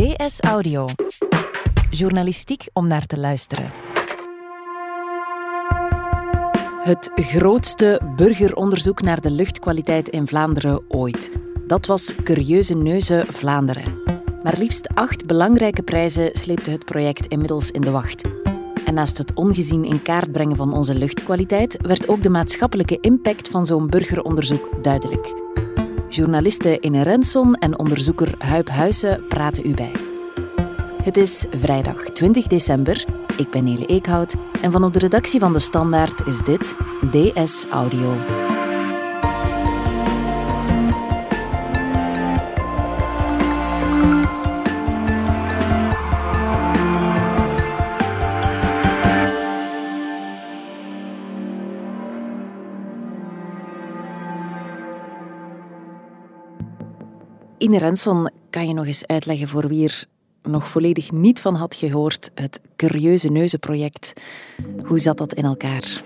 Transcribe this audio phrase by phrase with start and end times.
[0.00, 0.88] DS Audio.
[1.90, 3.70] Journalistiek om naar te luisteren.
[6.82, 11.30] Het grootste burgeronderzoek naar de luchtkwaliteit in Vlaanderen ooit.
[11.66, 14.02] Dat was Curieuze Neuzen Vlaanderen.
[14.42, 18.22] Maar liefst acht belangrijke prijzen sleepte het project inmiddels in de wacht.
[18.84, 23.48] En naast het ongezien in kaart brengen van onze luchtkwaliteit, werd ook de maatschappelijke impact
[23.48, 25.49] van zo'n burgeronderzoek duidelijk.
[26.10, 29.92] Journaliste Inne Renson en onderzoeker Huip Huizen praten u bij.
[31.02, 33.04] Het is vrijdag 20 december.
[33.36, 36.74] Ik ben Nele Eekhout en van op de redactie van De Standaard is dit
[37.10, 38.16] DS Audio.
[57.60, 60.04] Ine Renson, kan je nog eens uitleggen voor wie er
[60.42, 64.12] nog volledig niet van had gehoord, het Curieuze Neuzenproject.
[64.86, 66.02] Hoe zat dat in elkaar?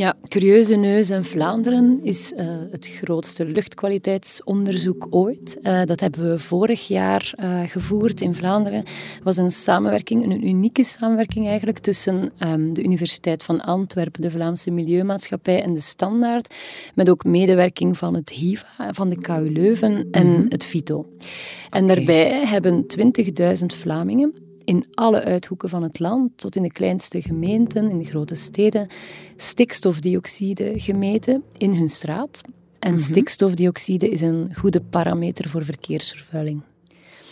[0.00, 5.58] Ja, Curieuze Neus in Vlaanderen is uh, het grootste luchtkwaliteitsonderzoek ooit.
[5.62, 8.78] Uh, dat hebben we vorig jaar uh, gevoerd in Vlaanderen.
[8.78, 14.30] Het was een samenwerking, een unieke samenwerking eigenlijk, tussen um, de Universiteit van Antwerpen, de
[14.30, 16.54] Vlaamse Milieumaatschappij en de Standaard,
[16.94, 20.46] met ook medewerking van het HIVA, van de KU Leuven en mm -hmm.
[20.48, 21.06] het FITO.
[21.70, 21.96] En okay.
[21.96, 22.86] daarbij hebben
[23.60, 28.04] 20.000 Vlamingen in alle uithoeken van het land, tot in de kleinste gemeenten, in de
[28.04, 28.86] grote steden,
[29.36, 32.40] stikstofdioxide gemeten in hun straat.
[32.78, 33.04] En mm -hmm.
[33.04, 36.62] stikstofdioxide is een goede parameter voor verkeersvervuiling.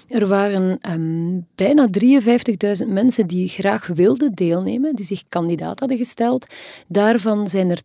[0.08, 1.88] Er waren um, bijna
[2.84, 6.46] 53.000 mensen die graag wilden deelnemen, die zich kandidaat hadden gesteld.
[6.86, 7.80] Daarvan zijn er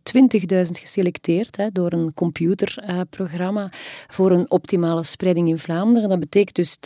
[0.54, 3.72] 20.000 geselecteerd hè, door een computerprogramma
[4.06, 6.08] voor een optimale spreiding in Vlaanderen.
[6.08, 6.76] Dat betekent dus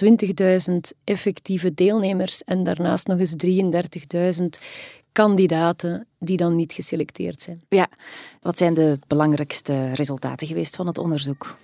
[0.71, 3.35] 20.000 effectieve deelnemers en daarnaast nog eens
[4.43, 4.47] 33.000
[5.13, 7.63] kandidaten die dan niet geselecteerd zijn.
[7.69, 7.89] Ja,
[8.41, 11.57] wat zijn de belangrijkste resultaten geweest van het onderzoek?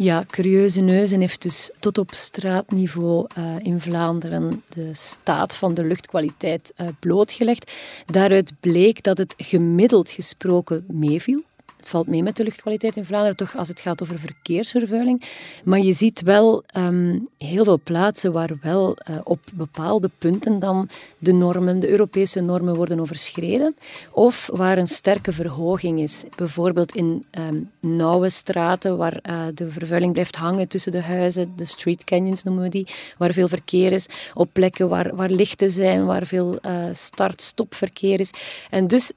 [0.00, 5.84] Ja, Curieuze Neuzen heeft dus tot op straatniveau uh, in Vlaanderen de staat van de
[5.84, 7.72] luchtkwaliteit uh, blootgelegd.
[8.06, 11.42] Daaruit bleek dat het gemiddeld gesproken meeviel.
[11.88, 15.22] Valt mee met de luchtkwaliteit in Vlaanderen, toch als het gaat over verkeersvervuiling.
[15.64, 20.88] Maar je ziet wel um, heel veel plaatsen waar wel uh, op bepaalde punten dan
[21.18, 23.76] de normen, de Europese normen worden overschreden.
[24.10, 26.24] Of waar een sterke verhoging is.
[26.36, 31.64] Bijvoorbeeld in um, nauwe straten waar uh, de vervuiling blijft hangen tussen de huizen, de
[31.64, 32.86] street canyons noemen we die,
[33.18, 34.06] waar veel verkeer is.
[34.34, 38.30] Op plekken waar, waar lichten zijn, waar veel uh, start-stop-verkeer is.
[38.70, 39.10] En dus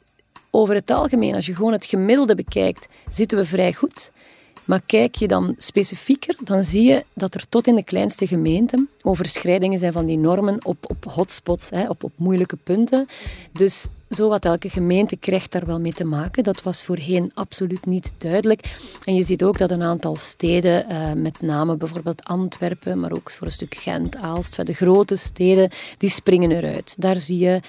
[0.52, 4.12] over het algemeen, als je gewoon het gemiddelde bekijkt, zitten we vrij goed.
[4.66, 8.90] Maar kijk je dan specifieker, dan zie je dat er tot in de kleinste gemeenten
[9.02, 13.08] overschrijdingen zijn van die normen op, op hotspots, hè, op, op moeilijke punten.
[13.52, 16.44] Dus zowat elke gemeente krijgt daar wel mee te maken.
[16.44, 18.78] Dat was voorheen absoluut niet duidelijk.
[19.06, 23.32] En je ziet ook dat een aantal steden, uh, met name bijvoorbeeld Antwerpen, maar ook
[23.32, 26.96] voor een stuk Gent, Aalst, de grote steden, die springen eruit.
[26.98, 27.62] Daar zie je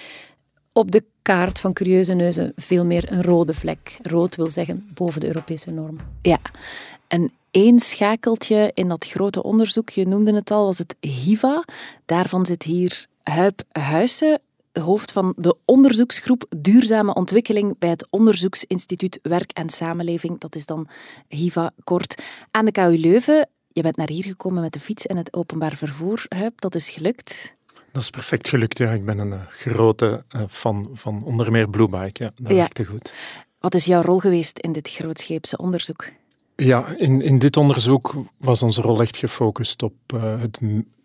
[0.73, 3.99] op de kaart van curieuze neuzen veel meer een rode vlek.
[4.03, 5.97] Rood wil zeggen boven de Europese norm.
[6.23, 6.39] Ja,
[7.09, 11.65] en één schakeltje in dat grote onderzoek, je noemde het al, was het HIVA.
[12.05, 14.41] Daarvan zit hier Huip Huissen,
[14.73, 20.41] hoofd van de onderzoeksgroep Duurzame Ontwikkeling bij het Onderzoeksinstituut Werk en Samenleving.
[20.41, 20.89] Dat is dan
[21.29, 22.23] HIVA kort.
[22.51, 23.49] Aan de KU Leuven.
[23.69, 26.25] Je bent naar hier gekomen met de fiets en het openbaar vervoer.
[26.29, 27.55] Huip, dat is gelukt.
[27.93, 28.79] Dat is perfect gelukt.
[28.79, 28.93] Ja.
[28.93, 32.25] Ik ben een uh, grote uh, fan van onder meer Bluebike.
[32.25, 32.57] Ja, dat ja.
[32.57, 33.15] werkte goed.
[33.61, 36.05] Wat is jouw rol geweest in dit grootscheepse onderzoek?
[36.57, 40.61] Ja, in, in dit onderzoek was onze rol echt gefocust op uh, het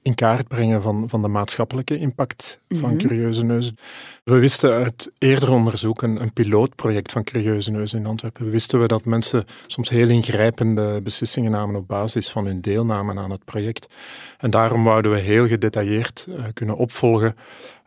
[0.07, 2.97] in kaart brengen van, van de maatschappelijke impact van mm -hmm.
[2.97, 3.77] Curieuze Neuzen.
[4.23, 8.87] We wisten uit eerder onderzoek, een, een pilootproject van Curieuze Neuzen in Antwerpen, wisten we
[8.87, 13.89] dat mensen soms heel ingrijpende beslissingen namen op basis van hun deelname aan het project.
[14.37, 17.35] En daarom wouden we heel gedetailleerd uh, kunnen opvolgen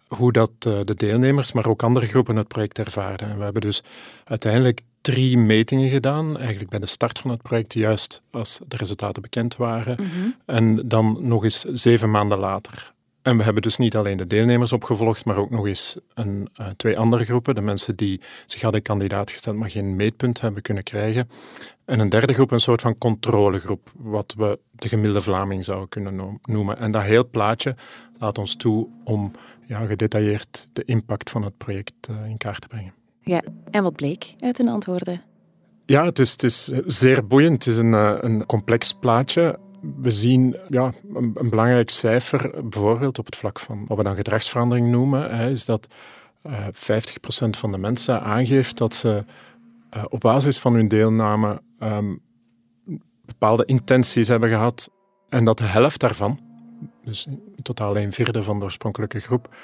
[0.08, 3.30] hoe dat uh, de deelnemers, maar ook andere groepen het project ervaarden.
[3.30, 3.82] En we hebben dus
[4.24, 9.22] uiteindelijk drie metingen gedaan, eigenlijk bij de start van het project, juist als de resultaten
[9.22, 9.96] bekend waren.
[10.00, 10.34] Mm -hmm.
[10.46, 12.92] En dan nog eens zeven maanden later.
[13.22, 16.66] En we hebben dus niet alleen de deelnemers opgevolgd, maar ook nog eens een, uh,
[16.76, 17.54] twee andere groepen.
[17.54, 21.28] De mensen die zich hadden kandidaat gesteld, maar geen meetpunt hebben kunnen krijgen.
[21.84, 26.38] En een derde groep, een soort van controlegroep, wat we de gemiddelde Vlaming zouden kunnen
[26.42, 26.78] noemen.
[26.78, 27.76] En dat heel plaatje
[28.18, 29.30] laat ons toe om
[29.66, 32.94] ja, gedetailleerd de impact van het project uh, in kaart te brengen.
[33.20, 35.22] Ja, en wat bleek uit hun antwoorden?
[35.86, 37.64] Ja, het is, het is zeer boeiend.
[37.64, 37.92] Het is een,
[38.24, 39.58] een complex plaatje.
[39.96, 44.16] we zien ja, een, een, belangrijk cijfer, bijvoorbeeld op het vlak van wat we dan
[44.16, 45.86] gedragsverandering noemen, hè, is dat
[46.42, 47.08] uh, eh,
[47.46, 49.24] 50% van de mensen aangeeft dat ze
[49.96, 52.22] uh, op basis van hun deelname um,
[53.24, 54.90] bepaalde intenties hebben gehad
[55.28, 56.40] en dat de helft daarvan,
[57.04, 59.54] dus in totaal een vierde van de oorspronkelijke groep,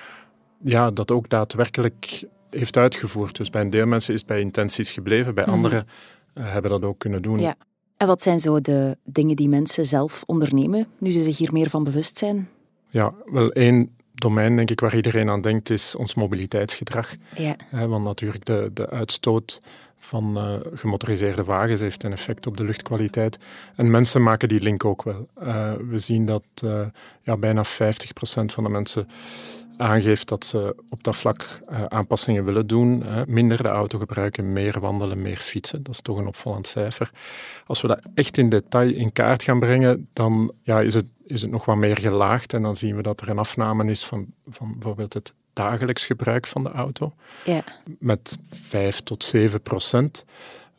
[0.62, 2.24] ja, dat ook daadwerkelijk
[2.58, 3.36] heeft uitgevoerd.
[3.36, 5.86] Dus bij een deel mensen is het bij intenties gebleven, bij mm anderen
[6.34, 7.40] uh, hebben dat ook kunnen doen.
[7.40, 7.54] Ja.
[7.96, 11.70] En wat zijn zo de dingen die mensen zelf ondernemen, nu ze zich hier meer
[11.70, 12.48] van bewust zijn?
[12.88, 17.14] Ja, wel één domein, denk ik, waar iedereen aan denkt, is ons mobiliteitsgedrag.
[17.34, 17.56] Ja.
[17.70, 19.60] want natuurlijk de, de uitstoot
[19.98, 23.38] van uh, gemotoriseerde wagens heeft een effect op de luchtkwaliteit.
[23.76, 25.28] En mensen maken die link ook wel.
[25.42, 26.86] Uh, we zien dat uh,
[27.22, 27.68] ja, bijna 50%
[28.46, 29.08] van de mensen
[29.76, 33.04] aangeeft dat ze op dat vlak aanpassingen willen doen.
[33.26, 35.82] minder de auto gebruiken, meer wandelen, meer fietsen.
[35.82, 37.10] Dat is toch een opvallend cijfer.
[37.66, 41.42] Als we dat echt in detail in kaart gaan brengen, dan ja, is, het, is
[41.42, 42.52] het nog wat meer gelaagd.
[42.52, 46.46] En dan zien we dat er een afname is van, van bijvoorbeeld het dagelijks gebruik
[46.46, 47.12] van de auto.
[47.44, 47.64] Ja.
[47.98, 50.24] Met 5 tot 7 procent.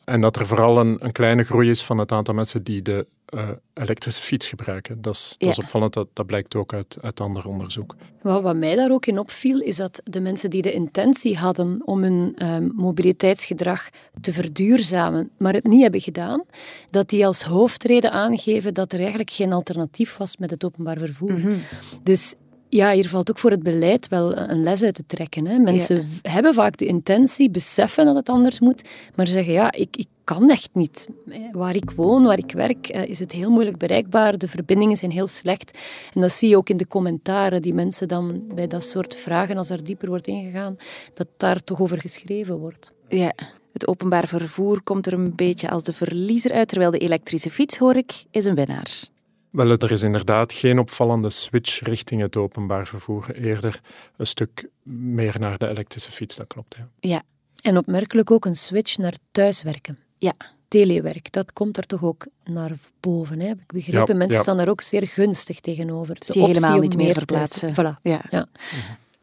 [0.03, 3.07] En dat er vooral een, een, kleine groei is van het aantal mensen die de
[3.33, 5.01] uh, elektrische fiets gebruiken.
[5.01, 7.95] Dat is, dat is opvallend, dat, dat blijkt ook uit, uit ander onderzoek.
[8.21, 11.81] Wat, wat mij daar ook in opviel, is dat de mensen die de intentie hadden
[11.85, 13.89] om hun um, mobiliteitsgedrag
[14.21, 16.43] te verduurzamen, maar het niet hebben gedaan,
[16.89, 21.31] dat die als hoofdreden aangeven dat er eigenlijk geen alternatief was met het openbaar vervoer.
[21.31, 21.61] Mm -hmm.
[22.03, 22.35] Dus
[22.69, 25.45] ja, hier valt ook voor het beleid wel een les uit te trekken.
[25.45, 25.57] Hè.
[25.57, 28.81] Mensen hebben vaak de intentie, beseffen dat het anders moet,
[29.15, 31.07] maar zeggen ja, ik, ik kan echt niet.
[31.51, 34.37] Waar ik woon, waar ik werk, eh, is het heel moeilijk bereikbaar.
[34.37, 35.77] De verbindingen zijn heel slecht.
[36.13, 39.57] En dat zie je ook in de commentaren die mensen dan bij dat soort vragen,
[39.57, 40.77] als er dieper wordt ingegaan,
[41.13, 42.91] dat daar toch over geschreven wordt.
[43.07, 43.33] Ja.
[43.73, 47.77] Het openbaar vervoer komt er een beetje als de verliezer uit, terwijl de elektrische fiets,
[47.77, 49.09] hoor ik, is een winnaar.
[49.49, 53.35] Wel, er is inderdaad geen opvallende switch richting het openbaar vervoer.
[53.35, 53.81] Eerder
[54.17, 56.75] een stuk meer naar de elektrische fiets, dat klopt.
[56.77, 56.89] Ja.
[56.99, 57.21] ja.
[57.61, 59.99] En opmerkelijk ook een switch naar thuiswerken.
[60.17, 60.33] Ja.
[60.67, 63.39] Telewerk, dat komt er toch ook naar boven.
[63.39, 63.47] Hè?
[63.47, 64.17] Heb ik begrepen.
[64.17, 66.19] Mensen staan daar ook zeer gunstig tegenover.
[66.19, 67.73] De Zie je helemaal niet meer verplaatsen.
[67.73, 68.01] Voilà.
[68.01, 68.21] Ja.
[68.29, 68.47] ja.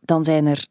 [0.01, 0.67] Dan zijn er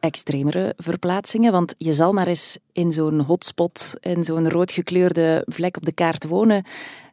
[0.00, 5.84] extremere verplaatsingen, want je zal maar eens in zo'n hotspot, in zo'n roodgekleurde vlek op
[5.84, 6.64] de kaart wonen.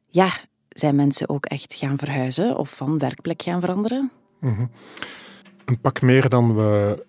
[0.08, 0.34] Ja,
[0.74, 4.12] zijn mensen ook echt gaan verhuizen of van werkplek gaan veranderen?
[4.40, 4.66] Mhm.
[5.66, 7.06] Een pak meer dan we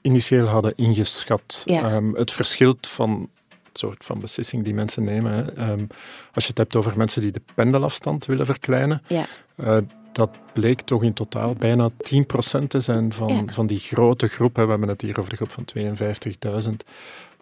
[0.00, 1.62] initieel hadden ingeschat.
[1.66, 5.56] Ehm, het verschilt van het soort van beslissing die mensen nemen.
[5.56, 5.84] Ehm,
[6.32, 9.26] als je het hebt over mensen die de pendelafstand willen verkleinen, ja.
[9.56, 9.76] Uh,
[10.12, 14.54] dat bleek toch in totaal bijna 10% te zijn van, van die grote groep.
[14.56, 16.84] We hebben het hier over de groep van 52.000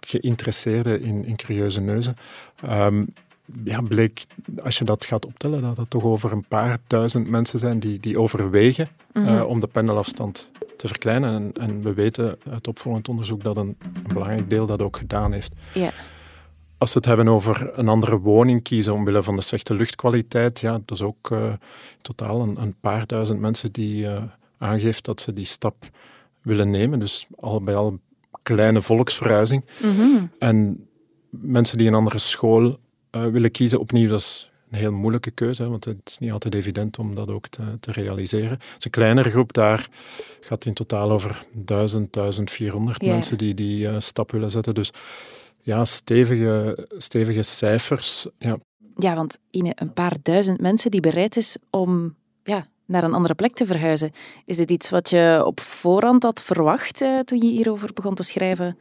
[0.00, 2.16] geïnteresseerden in, in curieuze neuzen.
[2.70, 3.12] Um,
[3.64, 4.26] ja, bleek,
[4.62, 8.00] als je dat gaat optellen, dat het toch over een paar duizend mensen zijn die,
[8.00, 9.26] die overwegen mhm.
[9.26, 11.34] eh, om de pendelafstand te verkleinen.
[11.34, 15.32] En, en, we weten uit opvolgend onderzoek dat een, een, belangrijk deel dat ook gedaan
[15.32, 15.52] heeft.
[16.78, 20.72] Als we het hebben over een andere woning kiezen omwille van de slechte luchtkwaliteit, ja,
[20.72, 21.52] dat is ook uh,
[22.02, 24.22] totaal een, een, paar duizend mensen die uh,
[24.58, 25.90] aangeeft dat ze die stap
[26.42, 26.98] willen nemen.
[26.98, 27.98] Dus al bij al
[28.42, 29.64] kleine volksverhuizing.
[29.82, 30.24] Mhm.
[30.38, 30.86] En
[31.30, 32.78] mensen die een andere school
[33.10, 36.54] uh, willen kiezen, opnieuw, dat is een heel moeilijke keuze, want het is niet altijd
[36.54, 38.50] evident om dat ook te, te realiseren.
[38.50, 39.88] Het is een kleinere groep, daar
[40.40, 44.74] gaat in totaal over 1000, 1400 mensen die die uh, stap willen zetten.
[44.74, 44.90] Dus
[45.60, 48.26] ja, stevige, stevige cijfers.
[48.38, 48.58] Ja.
[48.96, 53.34] ja, want Ine, een paar duizend mensen die bereid is om ja, naar een andere
[53.34, 54.12] plek te verhuizen.
[54.44, 58.22] Is dit iets wat je op voorhand had verwacht uh, toen je hierover begon te
[58.22, 58.78] schrijven?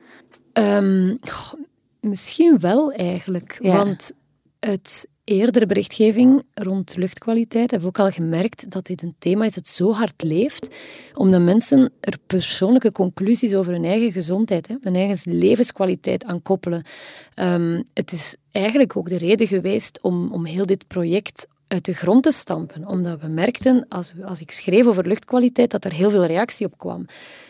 [0.54, 1.20] Um,
[2.02, 3.58] Misschien wel eigenlijk.
[3.62, 4.12] Want
[4.60, 9.54] uit eerdere berichtgeving rond luchtkwaliteit hebben we ook al gemerkt dat dit een thema is
[9.54, 10.76] dat zo hard leeft,
[11.14, 16.84] omdat mensen er persoonlijke conclusies over hun eigen gezondheid, hè, hun eigen levenskwaliteit aan koppelen.
[17.36, 21.94] Um, het is eigenlijk ook de reden geweest om, om heel dit project uit de
[21.94, 22.88] grond te stampen.
[22.88, 26.78] Omdat we merkten, als, als ik schreef over luchtkwaliteit, dat er heel veel reactie op
[26.78, 27.06] kwam.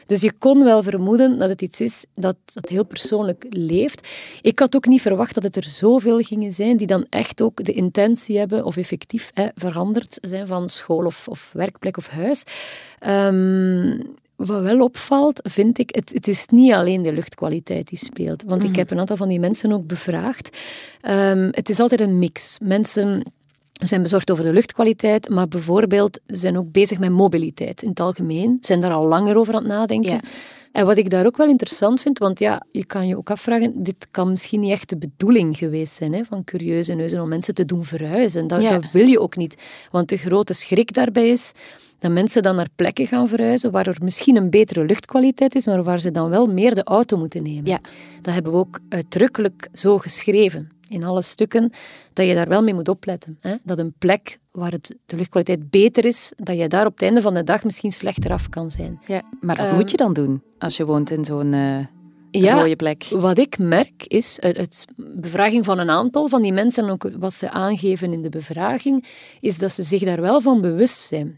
[0.05, 4.07] Dus je kon wel vermoeden dat het iets is dat, dat heel persoonlijk leeft.
[4.41, 7.63] Ik had ook niet verwacht dat het er zoveel gingen zijn die dan echt ook
[7.63, 12.43] de intentie hebben of effectief hè, veranderd zijn van school of, of werkplek of huis.
[13.07, 18.43] Um, wat wel opvalt, vind ik, het, het is niet alleen de luchtkwaliteit die speelt.
[18.43, 18.79] Want ik mhm.
[18.79, 20.57] heb een aantal van die mensen ook bevraagd.
[21.01, 22.57] Um, het is altijd een mix.
[22.61, 23.23] Mensen
[23.77, 28.57] zijn bezorgd over de luchtkwaliteit, maar bijvoorbeeld zijn ook bezig met mobiliteit in het algemeen.
[28.61, 30.19] Zijn daar al langer over aan het nadenken.
[30.71, 33.83] En wat ik daar ook wel interessant vind, want ja, je kan je ook afvragen,
[33.83, 37.53] dit kan misschien niet echt de bedoeling geweest zijn hè, van curieuze neuzen om mensen
[37.53, 38.47] te doen verhuizen.
[38.47, 39.57] Dat, dat wil je ook niet.
[39.91, 41.51] Want de grote schrik daarbij is
[41.99, 45.83] dat mensen dan naar plekken gaan verhuizen waar er misschien een betere luchtkwaliteit is, maar
[45.83, 47.65] waar ze dan wel meer de auto moeten nemen.
[47.65, 47.79] Ja.
[48.21, 51.71] Dat hebben we ook uitdrukkelijk zo geschreven in alle stukken,
[52.13, 53.37] dat je daar wel mee moet opletten.
[53.41, 53.55] Hè?
[53.63, 57.21] Dat een plek waar het, de luchtkwaliteit beter is, dat je daar op het einde
[57.21, 58.99] van de dag misschien slechter af kan zijn.
[59.05, 61.85] Ja, maar wat moet je dan doen als je woont in zo'n uh,
[62.31, 63.07] ja, plek?
[63.09, 67.09] Wat ik merk is, uit, uit, bevraging van een aantal van die mensen, en ook
[67.19, 69.05] wat ze aangeven in de bevraging,
[69.39, 71.37] is dat ze zich daar wel van bewust zijn.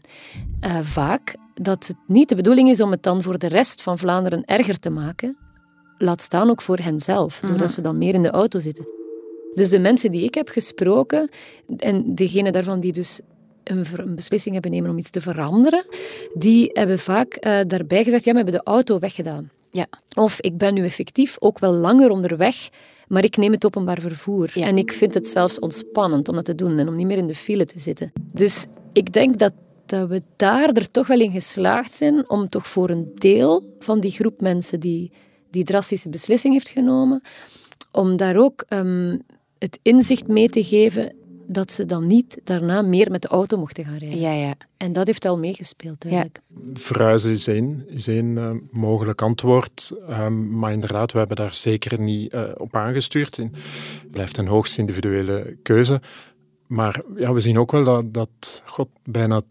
[0.60, 3.98] Uh, vaak dat het niet de bedoeling is om het dan voor de rest van
[3.98, 5.36] Vlaanderen erger te maken,
[5.98, 7.68] laat staan ook voor henzelf, doordat mhm.
[7.68, 8.99] ze dan meer in de auto zitten.
[9.54, 11.30] Dus de mensen die ik heb gesproken,
[11.76, 13.20] en degene daarvan die dus
[13.64, 15.86] een, een beslissing hebben nemen om iets te veranderen,
[16.34, 19.50] die hebben vaak uh, daarbij gezegd, ja, we hebben de auto weggedaan.
[19.70, 19.86] Ja.
[20.14, 22.68] Of ik ben nu effectief ook wel langer onderweg,
[23.08, 24.52] maar ik neem het openbaar vervoer.
[24.54, 27.26] En ik vind het zelfs ontspannend om dat te doen en om niet meer in
[27.26, 28.12] de file te zitten.
[28.32, 29.52] Dus ik denk dat,
[29.86, 34.00] dat we daar er toch wel in geslaagd zijn om toch voor een deel van
[34.00, 35.10] die groep mensen die
[35.50, 37.22] die drastische beslissing heeft genomen,
[37.92, 39.18] om daar ook ehm,
[39.60, 41.14] het inzicht mee te geven
[41.46, 44.20] dat ze dan niet daarna meer met de auto mochten gaan rijden.
[44.20, 44.54] Ja, ja.
[44.76, 46.40] En dat heeft al meegespeeld, eigenlijk.
[46.48, 46.60] Ja.
[46.74, 49.92] Verhuizen is één, is één uh, mogelijk antwoord.
[50.10, 53.36] Um, maar inderdaad, we hebben daar zeker niet uh, op aangestuurd.
[53.36, 53.50] Het
[54.10, 56.00] blijft een hoogst individuele keuze.
[56.70, 59.44] Maar ja, we zien ook wel dat, dat God, bijna 10%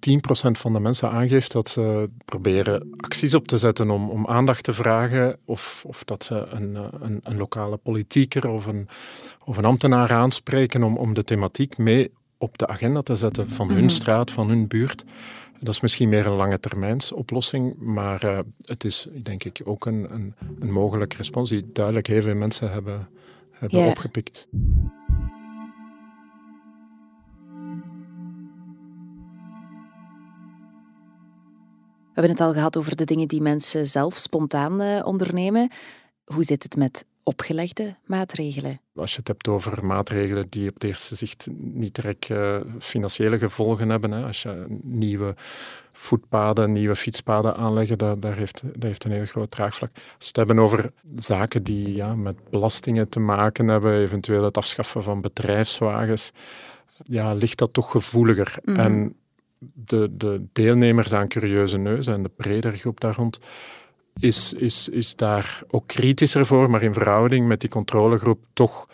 [0.51, 4.73] van de mensen aangeeft dat ze proberen acties op te zetten om, om aandacht te
[4.73, 5.37] vragen.
[5.45, 8.87] Of, of dat ze een, een, een lokale politieker of een,
[9.45, 13.69] of een ambtenaar aanspreken om, om de thematiek mee op de agenda te zetten van
[13.69, 13.89] hun mhm.
[13.89, 15.05] straat, van hun buurt.
[15.59, 19.85] Dat is misschien meer een lange termijns oplossing, maar uh, het is denk ik ook
[19.85, 23.09] een, een, een mogelijke respons die duidelijk heel veel mensen hebben,
[23.51, 24.47] hebben opgepikt.
[32.19, 35.71] Hebben het al gehad over de dingen die mensen zelf spontaan uh, ondernemen.
[36.23, 38.81] Hoe zit het met opgelegde maatregelen?
[38.95, 43.37] Als je het hebt over maatregelen die op het eerste zicht niet direct uh, financiële
[43.37, 44.25] gevolgen hebben, hè.
[44.25, 45.35] als je nieuwe
[45.91, 49.91] voetpaden, nieuwe fietspaden aanleggen, dat, daar heeft, dat heeft een heel groot draagvlak.
[49.93, 54.57] Als we het hebben over zaken die ja, met belastingen te maken hebben, eventueel het
[54.57, 56.31] afschaffen van bedrijfswagens,
[57.03, 58.57] ja, ligt dat toch gevoeliger.
[58.63, 58.79] Mhm.
[58.79, 59.15] En
[59.59, 63.39] de, de deelnemers aan Curieuze Neus en de bredere groep daar rond
[64.19, 68.87] is, is, is daar ook kritischer voor, maar in verhouding met die controlegroep toch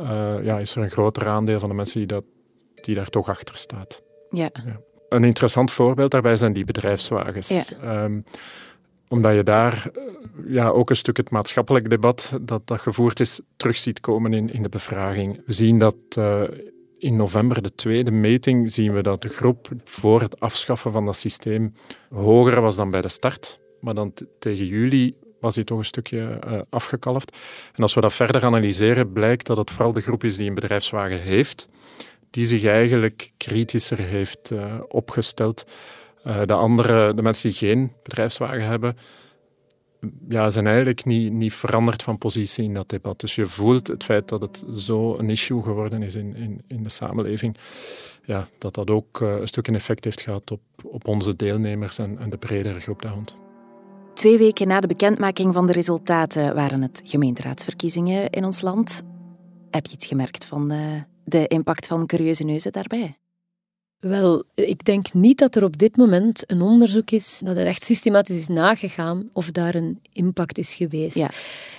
[0.00, 2.24] uh, ja, is er een groter aandeel van de mensen die, dat,
[2.74, 4.02] die daar toch achter staat.
[4.30, 4.50] Ja.
[4.64, 4.80] ja.
[5.08, 7.48] Een interessant voorbeeld daarbij zijn die bedrijfswagens.
[7.68, 8.04] Ja.
[8.04, 8.24] Um,
[9.08, 10.02] omdat je daar eh,
[10.46, 14.52] ja, ook een stuk het maatschappelijk debat dat, dat gevoerd is terug ziet komen in,
[14.52, 15.42] in de bevraging.
[15.46, 16.42] We zien dat uh,
[16.98, 21.16] in november, de tweede meting, zien we dat de groep voor het afschaffen van dat
[21.16, 21.74] systeem
[22.10, 23.60] hoger was dan bij de start.
[23.80, 27.36] Maar dan tegen juli was hij toch een stukje uh, afgekalfd.
[27.74, 30.54] En als we dat verder analyseren, blijkt dat het vooral de groep is die een
[30.54, 31.68] bedrijfswagen heeft,
[32.30, 35.64] die zich eigenlijk kritischer heeft uh, opgesteld.
[36.26, 38.96] Uh, de andere, de mensen die geen bedrijfswagen hebben,
[40.28, 43.20] ja, zijn eigenlijk niet, niet veranderd van positie in dat debat.
[43.20, 46.82] Dus je voelt het feit dat het zo een issue geworden is in, in, in
[46.82, 47.56] de samenleving,
[48.24, 51.98] ja, dat dat ook uh, een stuk een effect heeft gehad op, op onze deelnemers
[51.98, 53.36] en, en de bredere groep daar rond.
[54.14, 59.02] Twee weken na de bekendmaking van de resultaten waren het gemeenteraadsverkiezingen in ons land.
[59.70, 63.16] Heb je iets gemerkt van de, eh, de impact van curieuze neuzen daarbij?
[64.00, 67.82] Wel, ik denk niet dat er op dit moment een onderzoek is dat het echt
[67.82, 71.16] systematisch is nagegaan of daar een impact is geweest.
[71.16, 71.30] Ja.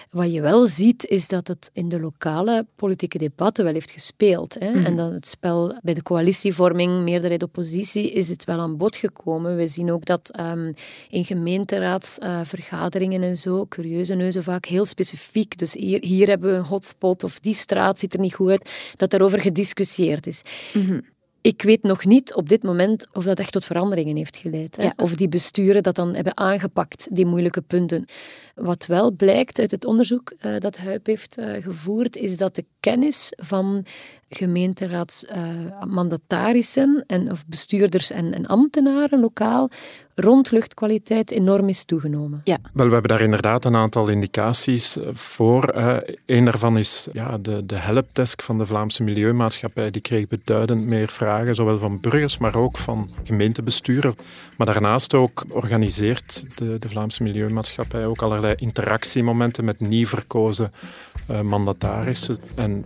[0.09, 4.55] Wat je wel ziet, is dat het in de lokale politieke debatten wel heeft gespeeld.
[4.59, 4.69] Hè?
[4.69, 4.85] Mhm.
[4.85, 9.55] En dat het spel bij de coalitievorming, meerderheid oppositie, is het wel aan bod gekomen.
[9.55, 10.73] We zien ook dat um,
[11.09, 16.57] in gemeenteraadsvergaderingen uh, en zo, curieuze neuzen vaak heel specifiek, dus hier, hier hebben we
[16.57, 20.41] een hotspot of die straat ziet er niet goed uit, dat daarover gediscussieerd is.
[20.73, 21.01] Mm
[21.41, 24.75] ik weet nog niet op dit moment of dat echt tot veranderingen heeft geleid.
[24.75, 24.89] Hè?
[24.95, 28.05] Of die besturen dat dan hebben aangepakt, die moeilijke punten.
[28.61, 32.65] Wat wel blijkt uit het onderzoek uh, dat Huip heeft uh, gevoerd, is dat de
[32.79, 33.85] kennis van
[34.29, 39.69] gemeenteraadsmandatarissen en, of bestuurders en, en ambtenaren lokaal
[40.15, 42.41] rond luchtkwaliteit enorm is toegenomen.
[42.43, 42.57] Ja.
[42.73, 45.75] Wel, we hebben daar inderdaad een aantal indicaties eh, voor.
[45.75, 49.91] Uh, een daarvan is ja, de, de helpdesk van de Vlaamse Milieumaatschappij.
[49.91, 54.15] Die kreeg beduidend meer vragen, zowel van burgers, maar ook van gemeentebesturen.
[54.57, 60.71] Maar daarnaast ook organiseert de, de Vlaamse Milieumaatschappij ook allerlei interactiemomenten met nieuw verkozen
[61.29, 62.37] uh, mandatarissen.
[62.55, 62.85] En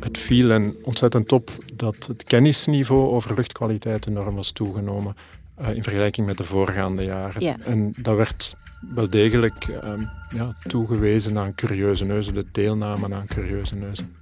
[0.00, 5.16] het viel en ontzettend top dat het kennisniveau over luchtkwaliteit enorm was toegenomen.
[5.54, 7.60] Eh, in vergelijking met de voorgaande jaren.
[7.62, 8.56] En dat werd
[8.94, 10.02] wel degelijk ehm,
[10.34, 14.14] ja, toegewezen aan curieuze neuzen, de deelname aan curieuze neuzen.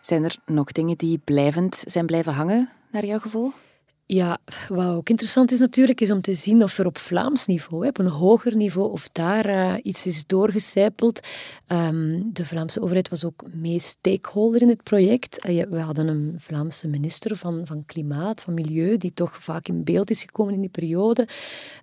[0.00, 3.52] Zijn er nog dingen die blijvend zijn blijven hangen, naar jouw gevoel?
[4.12, 4.38] Ja,
[4.68, 7.98] wat ook interessant is natuurlijk, is om te zien of er op Vlaams niveau, op
[7.98, 11.20] een hoger niveau, of daar uh, iets is doorgecijpeld.
[11.68, 15.46] Um, de Vlaamse overheid was ook mee stakeholder in het project.
[15.46, 19.84] Uh, we hadden een Vlaamse minister van, van Klimaat, van Milieu, die toch vaak in
[19.84, 21.28] beeld is gekomen in die periode.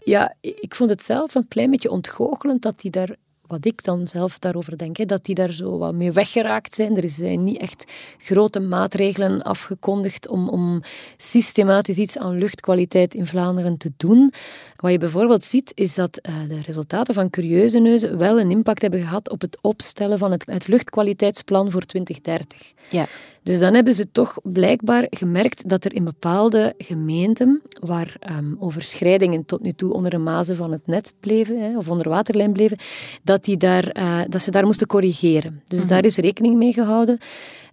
[0.04, 3.16] Ja, ik vond het zelf een klein beetje ontgoochelend dat hij daar
[3.48, 6.98] wat ik dan zelf daarover denk, hè, dat die daar zo wat mee weggeraakt zijn.
[6.98, 10.82] Er zijn niet echt grote maatregelen afgekondigd om, om
[11.18, 14.34] systematisch iets aan luchtkwaliteit in Vlaanderen te doen.
[14.76, 18.82] Wat je bijvoorbeeld ziet, is dat uh, de resultaten van Curieuze Neuzen wel een impact
[18.82, 22.74] hebben gehad op het opstellen van het, het luchtkwaliteitsplan voor 2030.
[22.90, 23.06] Ja.
[23.48, 29.46] Dus dan hebben ze toch blijkbaar gemerkt dat er in bepaalde gemeenten, waar um, overschrijdingen
[29.46, 32.78] tot nu toe onder de mazen van het net bleven, hè, of onder waterlijn bleven,
[33.24, 35.62] dat, die daar, uh, dat ze daar moesten corrigeren.
[35.66, 37.18] Dus mm daar is rekening mee gehouden.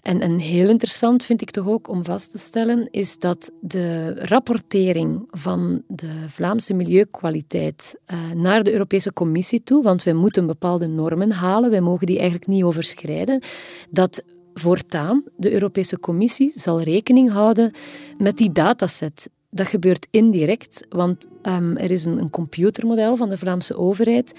[0.02, 4.14] En, en heel interessant vind ik toch ook om vast te stellen, is dat de
[4.14, 10.86] rapportering van de Vlaamse milieukwaliteit uh, naar de Europese Commissie toe, want wij moeten bepaalde
[10.86, 13.42] normen halen, wij mogen die eigenlijk niet overschrijden,
[13.90, 14.22] dat
[14.54, 17.72] voortaan de Europese Commissie zal rekening houden
[18.18, 19.28] met die dataset.
[19.50, 24.32] Dat gebeurt indirect, want um, er is een, een, computermodel van de Vlaamse overheid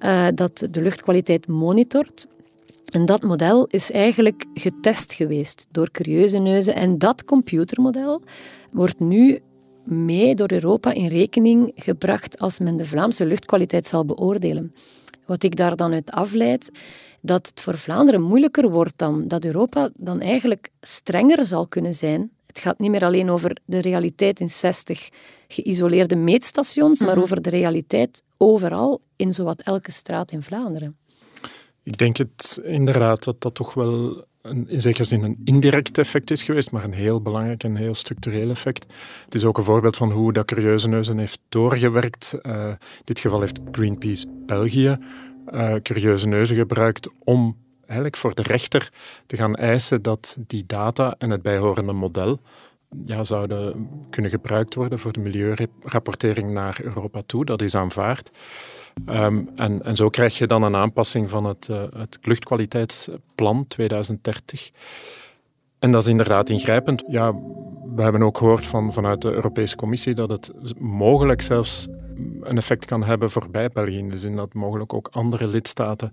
[0.00, 2.26] uh, dat de luchtkwaliteit monitort.
[2.92, 6.74] En dat model is eigenlijk getest geweest door curieuze neuzen.
[6.74, 8.22] En dat computermodel
[8.70, 9.40] wordt nu
[9.84, 14.74] mee door Europa in rekening gebracht als men de Vlaamse luchtkwaliteit zal beoordelen.
[15.26, 16.70] Wat ik daar dan uit afleid,
[17.24, 22.30] dat het voor Vlaanderen moeilijker wordt dan dat Europa dan eigenlijk strenger zal kunnen zijn.
[22.46, 25.08] Het gaat niet meer alleen over de realiteit in 60
[25.48, 27.20] geïsoleerde meetstations, maar mhm.
[27.20, 30.96] over de realiteit overal in zowat elke straat in Vlaanderen.
[31.82, 36.30] Ik denk het inderdaad dat dat toch wel een, in zekere zin een indirect effect
[36.30, 38.86] is geweest, maar een heel belangrijk en heel structureel effect.
[39.24, 42.38] Het is ook een voorbeeld van hoe dat Curieuze Neuzen heeft doorgewerkt.
[42.42, 44.98] Uh, in dit geval heeft Greenpeace België
[45.52, 48.92] uh, Curieuze Neuzen gebruikt om eigenlijk voor de rechter
[49.26, 52.40] te gaan eisen dat die data en het bijhorende model
[53.04, 57.44] ja, zouden kunnen gebruikt worden voor de milieurapportering naar Europa toe.
[57.44, 58.30] Dat is aanvaard.
[59.08, 64.70] Um, en, en zo krijg je dan een aanpassing van het, uh, het luchtkwaliteitsplan 2030.
[65.78, 67.04] En dat is inderdaad ingrijpend.
[67.08, 67.32] Ja,
[67.94, 71.86] we hebben ook gehoord van, vanuit de Europese Commissie dat het mogelijk zelfs
[72.40, 73.98] een effect kan hebben voorbij België.
[73.98, 76.12] In de zin dat mogelijk ook andere lidstaten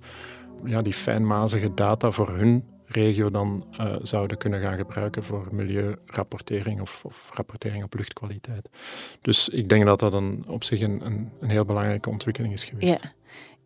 [0.65, 6.81] ja, die fijnmazige data voor hun regio dan uh, zouden kunnen gaan gebruiken voor milieurapportering
[6.81, 8.69] of, of, rapportering op luchtkwaliteit.
[9.21, 13.03] Dus ik denk dat dat op zich een, een, een heel belangrijke ontwikkeling is geweest.
[13.03, 13.11] Ja,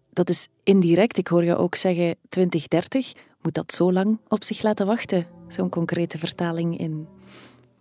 [0.09, 1.17] dat is indirect.
[1.17, 3.13] Ik hoor je ook zeggen 2030.
[3.41, 5.27] Moet dat zo lang op zich laten wachten?
[5.47, 7.07] Zo'n concrete vertaling in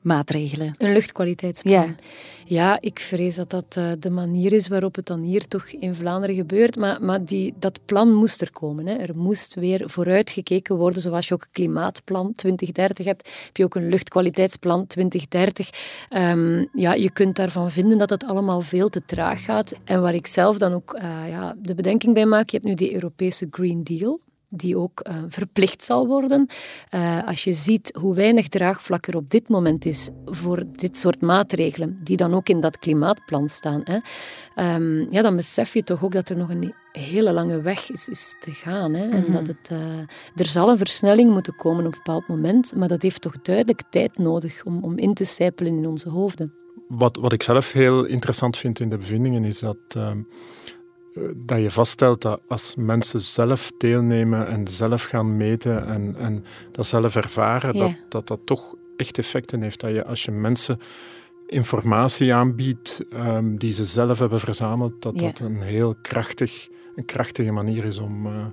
[0.05, 0.75] maatregelen.
[0.79, 1.73] Een luchtkwaliteitsplan.
[1.73, 1.95] Ja.
[2.45, 5.95] ja, ik vrees dat dat uh, de manier is waarop het dan hier toch in
[5.95, 6.77] Vlaanderen gebeurt.
[6.77, 8.87] Maar, maar die, dat plan moest er komen.
[8.87, 8.95] Hè.
[8.95, 11.03] Er moest weer vooruitgekeken worden.
[11.03, 15.71] Zoals je ook een klimaatplan 2030 hebt, heb je ook een luchtkwaliteitsplan 2030.
[16.11, 19.75] Um, ehm, ja, je kunt daarvan vinden dat het allemaal veel te traag gaat.
[19.85, 22.75] En waar ik zelf dan ook uh, ja, de bedenking bij maak, je hebt nu
[22.75, 24.21] die Europese Green Deal
[24.57, 26.49] die ook uh, verplicht zal worden.
[26.95, 31.21] Uh, als je ziet hoe weinig draagvlak er op dit moment is voor dit soort
[31.21, 33.99] maatregelen, die dan ook in dat klimaatplan staan, hè,
[34.75, 38.09] um, ja, dan besef je toch ook dat er nog een hele lange weg is,
[38.09, 38.95] is te gaan.
[38.95, 39.33] Hè, En mhm.
[39.33, 39.79] dat het, uh,
[40.35, 43.83] er zal een versnelling moeten komen op een bepaald moment, maar dat heeft toch duidelijk
[43.91, 46.53] tijd nodig om, om in te sijpelen in onze hoofden.
[46.89, 50.19] Wat, wat ik zelf heel interessant vind in de bevindingen is dat ehm,
[51.35, 56.87] dat je vaststelt dat als mensen zelf deelnemen en zelf gaan meten en, en dat
[56.87, 59.81] zelf ervaren, dat, dat dat toch echt effecten heeft.
[59.81, 60.79] Dat je als je mensen
[61.47, 67.51] informatie aanbiedt um, die ze zelf hebben verzameld, dat dat een heel krachtig, een krachtige
[67.51, 68.47] manier is om uh,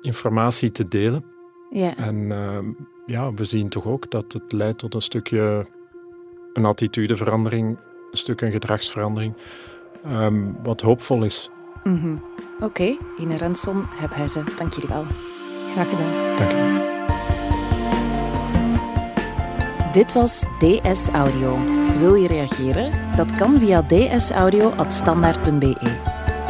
[0.00, 1.24] informatie te delen.
[1.70, 1.96] Ja.
[1.96, 2.66] En ehm,
[3.06, 5.66] ja, we zien toch ook dat het leidt tot een stukje
[6.52, 7.78] een attitudeverandering,
[8.10, 9.34] een stuk een gedragsverandering,
[10.04, 11.50] ehm, wat hoopvol is.
[11.84, 12.16] Mhm.
[12.60, 14.42] Oké, Ine Renson, heb hij ze.
[14.56, 15.04] Dank jullie wel.
[15.72, 16.36] Graag gedaan.
[16.36, 16.92] Dank je.
[19.92, 21.58] Dit was DS Audio.
[21.98, 22.92] Wil je reageren?
[23.16, 25.76] Dat kan via dsaudio.standaard.be.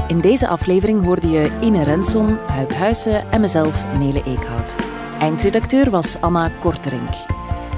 [0.08, 4.74] In deze aflevering hoorde je Ine Renson, Huib Huissen en mezelf, Nele Eekhout.
[5.20, 7.10] Eindredacteur was Anna Korterink.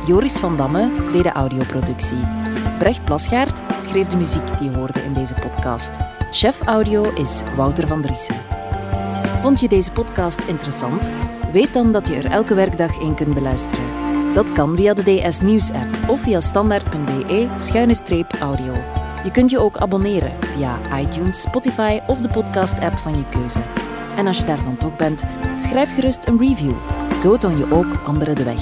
[0.06, 2.26] Joris van Damme deed de audioproductie.
[2.78, 5.90] Brecht Plasgaard schreef de muziek die je hoorde in deze podcast.
[6.36, 8.34] Chef audio is Wouter van Driessen.
[9.42, 11.10] Vond je deze podcast interessant?
[11.52, 13.84] Weet dan dat je er elke werkdag in kunt beluisteren.
[14.34, 18.72] Dat kan via de DS Nieuws app of via standaard.be-audio.
[19.24, 23.60] Je kunt je ook abonneren via iTunes, Spotify of de podcast app van je keuze.
[24.16, 25.24] En als je daar dan toch bent,
[25.60, 26.74] schrijf gerust een review.
[27.22, 28.60] Zo toon je ook anderen de weg.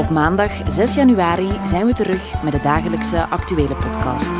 [0.00, 4.30] Op maandag 6 januari zijn we terug met de dagelijkse actuele podcast.